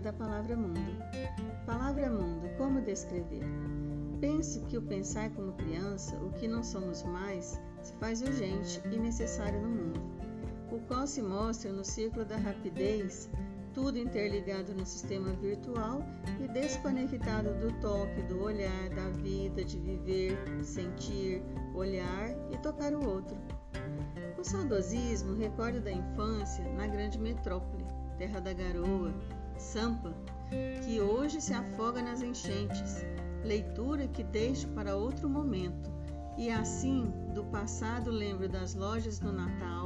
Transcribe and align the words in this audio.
da 0.00 0.12
palavra 0.12 0.56
mundo. 0.56 0.80
Palavra 1.66 2.10
mundo, 2.10 2.48
como 2.56 2.80
descrever? 2.80 3.42
Penso 4.20 4.64
que 4.66 4.76
o 4.76 4.82
pensar 4.82 5.30
como 5.30 5.52
criança, 5.52 6.16
o 6.16 6.32
que 6.32 6.46
não 6.46 6.62
somos 6.62 7.02
mais, 7.02 7.60
se 7.82 7.92
faz 7.94 8.22
urgente 8.22 8.80
e 8.90 8.98
necessário 8.98 9.60
no 9.60 9.68
mundo, 9.68 10.00
o 10.70 10.78
qual 10.86 11.06
se 11.06 11.22
mostra 11.22 11.72
no 11.72 11.84
círculo 11.84 12.24
da 12.24 12.36
rapidez, 12.36 13.30
tudo 13.72 13.98
interligado 13.98 14.74
no 14.74 14.84
sistema 14.84 15.32
virtual 15.34 16.02
e 16.40 16.48
desconectado 16.48 17.54
do 17.60 17.72
toque, 17.80 18.22
do 18.22 18.42
olhar, 18.42 18.90
da 18.90 19.08
vida, 19.10 19.64
de 19.64 19.78
viver, 19.78 20.36
sentir, 20.64 21.42
olhar 21.74 22.30
e 22.52 22.58
tocar 22.58 22.92
o 22.92 23.08
outro. 23.08 23.36
O 24.38 24.44
saudosismo 24.44 25.36
recorda 25.36 25.80
da 25.80 25.92
infância 25.92 26.64
na 26.74 26.86
grande 26.86 27.18
metrópole, 27.18 27.84
terra 28.16 28.40
da 28.40 28.52
garoa, 28.52 29.14
Sampa, 29.58 30.14
que 30.84 31.00
hoje 31.00 31.40
se 31.40 31.52
afoga 31.52 32.00
nas 32.00 32.22
enchentes, 32.22 33.04
leitura 33.44 34.08
que 34.08 34.22
deixo 34.22 34.68
para 34.68 34.96
outro 34.96 35.28
momento. 35.28 35.90
E 36.36 36.50
assim, 36.50 37.12
do 37.34 37.44
passado 37.46 38.10
lembro 38.10 38.48
das 38.48 38.74
lojas 38.74 39.20
no 39.20 39.32
Natal, 39.32 39.84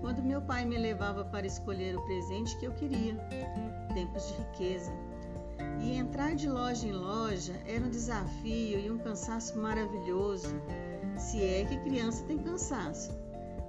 quando 0.00 0.22
meu 0.22 0.40
pai 0.40 0.64
me 0.64 0.78
levava 0.78 1.24
para 1.24 1.46
escolher 1.46 1.96
o 1.96 2.04
presente 2.04 2.56
que 2.58 2.66
eu 2.66 2.72
queria. 2.72 3.16
Tempos 3.92 4.28
de 4.28 4.34
riqueza. 4.34 4.92
E 5.80 5.96
entrar 5.96 6.36
de 6.36 6.48
loja 6.48 6.86
em 6.86 6.92
loja 6.92 7.54
era 7.66 7.84
um 7.84 7.90
desafio 7.90 8.78
e 8.78 8.88
um 8.88 8.98
cansaço 8.98 9.58
maravilhoso, 9.58 10.54
se 11.16 11.42
é 11.42 11.64
que 11.64 11.76
criança 11.78 12.24
tem 12.24 12.38
cansaço. 12.38 13.12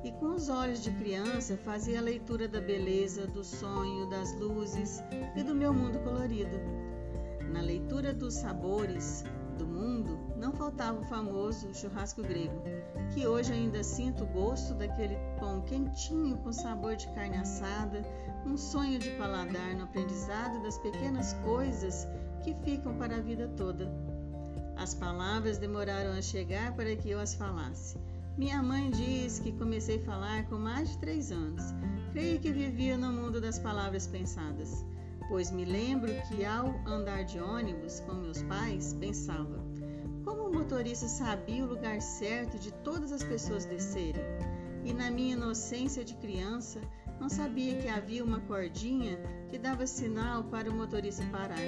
E 0.04 0.12
com 0.14 0.36
os 0.36 0.48
olhos 0.48 0.82
de 0.82 0.92
criança 0.92 1.58
fazia 1.58 2.00
a 2.00 2.02
leitura 2.02 2.48
da 2.48 2.62
beleza, 2.62 3.28
do 3.28 3.44
sonho, 3.44 4.10
das 4.10 4.34
luzes 4.40 5.04
e 5.36 5.44
do 5.44 5.54
meu 5.54 5.74
mundo 5.74 6.00
colorido. 6.00 6.58
Na 7.52 7.62
leitura 7.62 8.14
dos 8.14 8.36
sabores 8.36 9.26
do 9.58 9.68
mundo, 9.68 10.18
não 10.38 10.54
faltava 10.54 11.02
o 11.02 11.06
famoso 11.06 11.74
churrasco 11.74 12.22
grego, 12.22 12.64
que 13.14 13.28
hoje 13.28 13.52
ainda 13.52 13.84
sinto 13.84 14.24
o 14.24 14.28
gosto 14.28 14.74
daquele 14.74 15.18
pão 15.38 15.62
quentinho 15.62 16.38
com 16.38 16.54
sabor 16.54 16.96
de 16.96 17.08
carne 17.10 17.36
assada, 17.36 18.02
um 18.46 18.56
sonho 18.56 18.98
de 18.98 19.10
paladar 19.12 19.76
no 19.76 19.84
aprendizado 19.84 20.64
das 20.64 20.78
pequenas 20.78 21.34
coisas 21.44 22.08
que 22.42 22.54
ficam 22.64 22.98
para 22.98 23.18
a 23.18 23.22
vida 23.22 23.50
toda. 23.58 23.92
As 24.78 24.94
palavras 24.94 25.58
demoraram 25.58 26.14
a 26.14 26.22
chegar 26.22 26.74
para 26.74 26.96
que 26.96 27.10
eu 27.10 27.20
as 27.20 27.34
falasse. 27.34 27.98
Minha 28.40 28.64
mãe 28.64 28.90
diz 28.90 29.40
que 29.40 29.52
comecei 29.52 29.98
a 29.98 30.06
falar 30.06 30.48
com 30.48 30.58
mais 30.58 30.92
de 30.92 30.98
três 31.00 31.30
anos. 31.30 31.62
Creio 32.14 32.40
que 32.40 32.54
vivia 32.54 32.98
no 32.98 33.12
mundo 33.12 33.42
das 33.42 33.60
palavras 33.60 34.08
pensadas, 34.08 34.86
pois 35.28 35.52
me 35.52 35.66
lembro 35.66 36.10
que 36.30 36.46
ao 36.46 36.68
andar 36.88 37.26
de 37.26 37.38
ônibus 37.38 38.00
com 38.00 38.14
meus 38.14 38.42
pais, 38.44 38.94
pensava: 38.94 39.62
como 40.24 40.44
o 40.44 40.54
motorista 40.54 41.06
sabia 41.06 41.66
o 41.66 41.68
lugar 41.68 42.02
certo 42.02 42.58
de 42.58 42.72
todas 42.76 43.12
as 43.12 43.24
pessoas 43.24 43.66
descerem? 43.66 44.24
E 44.86 44.94
na 44.94 45.12
minha 45.12 45.34
inocência 45.34 46.06
de 46.06 46.16
criança, 46.16 46.80
não 47.20 47.28
sabia 47.28 47.76
que 47.76 47.90
havia 47.90 48.24
uma 48.24 48.40
cordinha 48.40 49.20
que 49.50 49.58
dava 49.58 49.86
sinal 49.86 50.46
para 50.46 50.72
o 50.72 50.74
motorista 50.74 51.26
parar. 51.26 51.60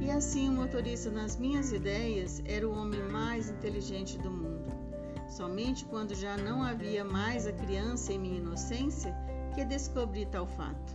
E 0.00 0.10
assim 0.10 0.48
o 0.48 0.52
motorista, 0.52 1.10
nas 1.10 1.36
minhas 1.36 1.70
ideias, 1.70 2.42
era 2.46 2.66
o 2.66 2.72
homem 2.72 3.02
mais 3.10 3.50
inteligente 3.50 4.16
do 4.16 4.30
mundo. 4.30 4.87
Somente 5.28 5.84
quando 5.84 6.14
já 6.14 6.36
não 6.36 6.62
havia 6.62 7.04
mais 7.04 7.46
a 7.46 7.52
criança 7.52 8.12
em 8.12 8.18
minha 8.18 8.38
inocência 8.38 9.14
que 9.54 9.64
descobri 9.64 10.26
tal 10.26 10.46
fato. 10.46 10.94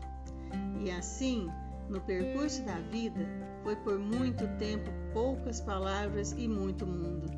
E 0.84 0.92
assim, 0.92 1.48
no 1.90 2.02
percurso 2.02 2.64
da 2.64 2.80
vida, 2.80 3.28
foi 3.64 3.76
por 3.78 4.00
muito 4.00 4.48
tempo 4.58 4.90
poucas 5.14 5.62
palavras 5.62 6.34
e 6.34 6.48
muito 6.48 6.86
mundo. 6.86 7.32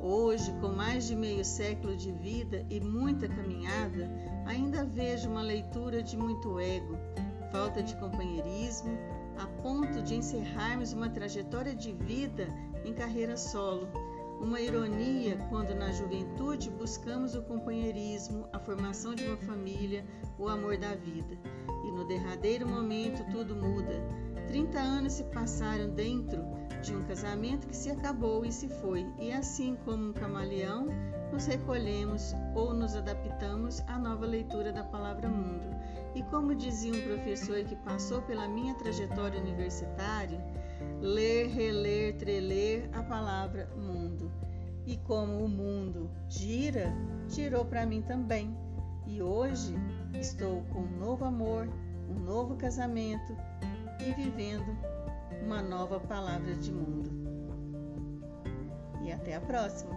Hoje, 0.00 0.52
com 0.60 0.68
mais 0.68 1.06
de 1.06 1.16
meio 1.16 1.44
século 1.44 1.96
de 1.96 2.12
vida 2.12 2.64
e 2.70 2.80
muita 2.80 3.28
caminhada, 3.28 4.08
ainda 4.46 4.84
vejo 4.84 5.28
uma 5.28 5.42
leitura 5.42 6.02
de 6.02 6.16
muito 6.16 6.58
ego, 6.60 6.96
falta 7.50 7.82
de 7.82 7.96
companheirismo, 7.96 8.96
a 9.38 9.46
ponto 9.62 10.00
de 10.02 10.14
encerrarmos 10.14 10.92
uma 10.92 11.10
trajetória 11.10 11.74
de 11.74 11.92
vida 11.92 12.46
em 12.84 12.94
carreira 12.94 13.36
solo. 13.36 13.88
Uma 14.40 14.60
ironia 14.60 15.36
quando 15.48 15.74
na 15.74 15.90
juventude 15.90 16.70
buscamos 16.70 17.34
o 17.34 17.42
companheirismo, 17.42 18.48
a 18.52 18.58
formação 18.58 19.14
de 19.14 19.24
uma 19.24 19.36
família, 19.36 20.04
o 20.38 20.48
amor 20.48 20.76
da 20.76 20.94
vida. 20.94 21.36
E 21.84 21.90
no 21.90 22.06
derradeiro 22.06 22.66
momento 22.66 23.28
tudo 23.32 23.56
muda. 23.56 24.00
30 24.46 24.78
anos 24.78 25.14
se 25.14 25.24
passaram 25.24 25.90
dentro 25.90 26.42
de 26.82 26.94
um 26.94 27.02
casamento 27.04 27.66
que 27.66 27.76
se 27.76 27.90
acabou 27.90 28.44
e 28.44 28.52
se 28.52 28.68
foi, 28.68 29.04
e 29.18 29.32
assim 29.32 29.76
como 29.84 30.10
um 30.10 30.12
camaleão, 30.12 30.86
nos 31.32 31.46
recolhemos 31.46 32.32
ou 32.54 32.72
nos 32.72 32.94
adaptamos 32.94 33.80
à 33.88 33.98
nova 33.98 34.24
leitura 34.24 34.72
da 34.72 34.84
palavra 34.84 35.28
mundo. 35.28 35.68
E 36.14 36.22
como 36.22 36.54
dizia 36.54 36.92
um 36.92 37.02
professor 37.02 37.62
que 37.64 37.76
passou 37.76 38.22
pela 38.22 38.48
minha 38.48 38.74
trajetória 38.74 39.40
universitária, 39.40 40.42
palavra 43.08 43.68
mundo. 43.76 44.30
E 44.86 44.96
como 44.98 45.44
o 45.44 45.48
mundo 45.48 46.10
gira, 46.28 46.92
girou 47.28 47.64
para 47.64 47.84
mim 47.84 48.02
também. 48.02 48.56
E 49.06 49.22
hoje 49.22 49.74
estou 50.14 50.62
com 50.72 50.80
um 50.80 50.98
novo 50.98 51.24
amor, 51.24 51.68
um 52.08 52.18
novo 52.20 52.56
casamento 52.56 53.36
e 54.00 54.12
vivendo 54.12 54.76
uma 55.42 55.62
nova 55.62 55.98
palavra 55.98 56.54
de 56.54 56.70
mundo. 56.70 57.10
E 59.02 59.12
até 59.12 59.36
a 59.36 59.40
próxima! 59.40 59.96